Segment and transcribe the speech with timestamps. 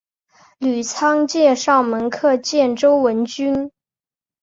[0.57, 3.71] 吕仓介绍门客见周文君。